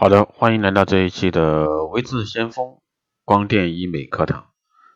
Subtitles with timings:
[0.00, 2.78] 好的，欢迎来到这一期的微智先锋
[3.24, 4.46] 光电医美课堂。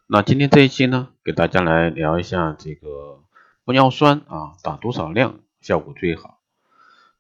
[0.06, 3.18] 那今天这一期呢，给大家来聊一下这个
[3.65, 6.38] 玻尿酸啊，打多少量效果最好？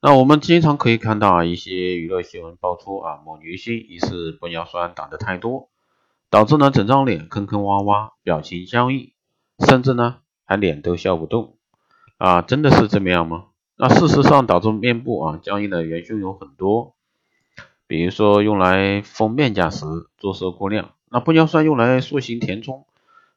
[0.00, 5.68] 那我们经常可以看到啊，一些娱乐新闻爆出啊，某女星疑似玻尿酸打的太多，
[6.30, 9.10] 导致呢整张脸坑坑洼洼，表情僵硬，
[9.58, 11.56] 甚至呢还脸都笑不动
[12.16, 13.46] 啊，真的是这么样吗？
[13.74, 16.94] 那事实上，导致面部啊僵硬的元凶有很多。
[17.92, 19.84] 比如说用来封面颊时
[20.16, 22.86] 注射过量，那玻尿酸用来塑形填充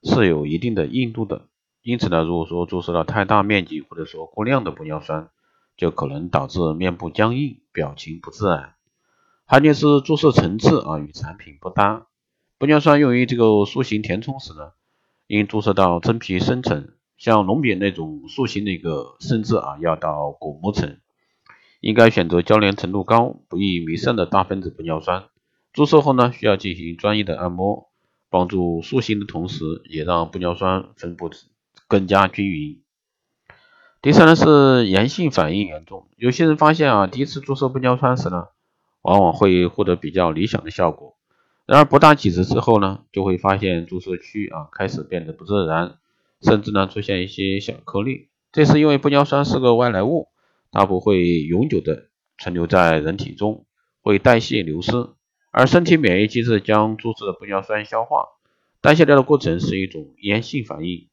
[0.01, 1.49] 是有一定的硬度的，
[1.81, 5.27] 因此呢，如果说注射了太大面积或者说过量的玻尿酸，
[5.75, 8.75] 就可能导致面部僵硬、表情不自然。
[9.45, 12.07] 还有是注射层次啊与产品不搭，
[12.57, 14.71] 玻尿酸用于这个塑形填充时呢，
[15.27, 20.97] 应注射到真皮深层，像隆鼻那种塑形的一个，甚至啊要到骨膜层。
[21.85, 25.25] 应该选择交联程度高、不易弥散的大分子玻尿酸。
[25.71, 27.89] 注射后呢，需要进行专业的按摩，
[28.31, 31.29] 帮助塑形的同时，也让玻尿酸分布
[31.87, 32.81] 更加均匀。
[34.01, 38.47] 第三呢是炎性反应严重，有些人发现啊，第一次注射玻尿酸时呢，
[39.03, 41.15] 往往会获得比较理想的效果，
[41.67, 45.99] 然而不大几次之后呢，就会发现注射区啊开始变得不自然，
[46.41, 50.29] 甚至呢出现一些小颗粒，这是因为玻尿酸是个外来物。
[50.75, 53.65] 它不会永久的存留在人体中，
[54.01, 54.91] 会代谢流失，
[55.51, 58.25] 而身体免疫机制将注射的玻尿酸消化，
[58.81, 61.07] 代谢掉的过程是一种炎性反应。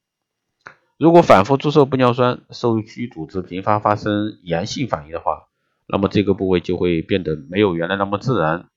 [0.99, 5.45] 如果反复注射玻尿酸，受区组织频繁发生炎性反应的话，
[5.87, 8.69] 那么这个部位就会变得没有原来那么自然。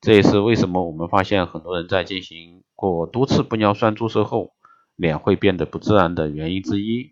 [0.00, 4.54] 这也是为什么我们发现很多人在进行过多次玻尿酸注射后，
[4.96, 7.11] 脸会变得不自然的原因之一。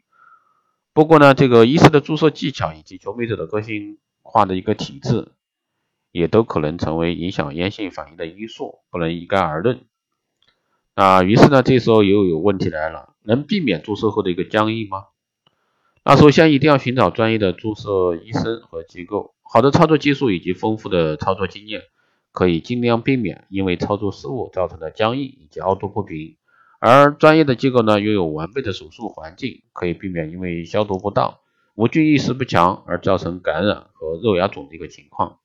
[0.93, 5.29] 不过呢，这个医师的注射技巧以及求美者的个性化的一个体质，
[6.11, 9.83] 也都可能成为影响炎性反应的因素，不能一概而论。
[10.97, 15.05] 那于是呢，这时候又有问题来了，能避免注射后的一个僵硬吗？
[16.05, 21.83] 那首先一定要寻找专业的注射医生和机构，好的操作技术以及丰富的操作经验，
[22.33, 26.37] 可以尽量避免因为操作失误造成的僵硬以及凹凸不平。
[26.81, 31.35] 而专业的机构呢，拥有完备的手术环境，可以避免因为消毒不当、
[31.75, 35.37] 无菌意识不强而造成感染和肉芽肿的一个情况。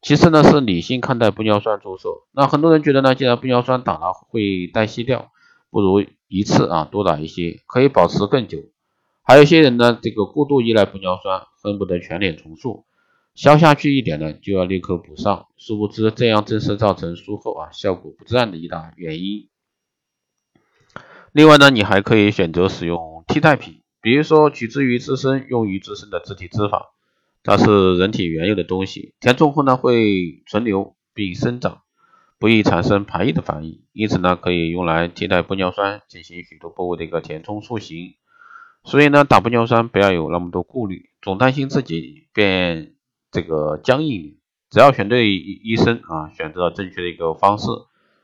[0.00, 2.08] 其次呢，是理性看待玻尿酸注射。
[2.30, 5.32] 那很多人觉得呢，既然玻尿酸打了会代谢掉，
[5.70, 8.60] 不如一次啊多打一些，可以保持更久。
[9.22, 12.86] 还有些人呢，这个过度依赖玻尿酸，恨不得全脸重塑，
[13.34, 19.48] 消下去一点呢就要立刻补上，殊不知这样正是造成术后啊效果不自然的一大原因。
[21.32, 26.86] 另外呢，你还可以选择使用替代品，比如说取自于自身用于自身的自体脂肪，
[27.42, 31.82] 它是人体原有的东西，填充后呢会存留并生长，
[32.38, 38.14] 不易产生排异的反应，因此呢可以用来替代玻尿酸进行许多部位的一个填充塑形。
[38.84, 42.94] 所以呢打玻尿酸不要有那么多顾虑，总担心自己变
[43.30, 44.38] 这个僵硬，
[44.70, 47.66] 只要选对医生啊，选择正确的一个方式，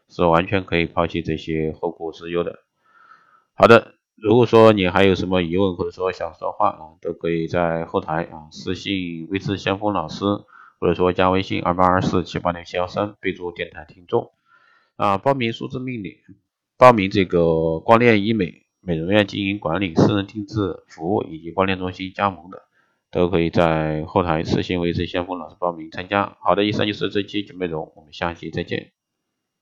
[0.09, 2.61] 是完全可以抛弃这些后顾之忧的。
[3.57, 10.25] 好的，如果说你还有什么疑问或者说想说话啊，都可以在后台啊私信微智先锋老师，
[10.81, 14.33] 或者说加微信二八二四七八六七幺三，备注电台听众
[14.97, 16.17] 啊，报名数字命令，
[16.77, 22.63] 报名这个光电医美美容院经营管理、私人定制服务以及光电中心加盟的，
[23.13, 26.37] 都可以在后台私信微智先锋老师报名参加。
[26.41, 28.91] 好的，以上就是这期节目内容，我们下期再见。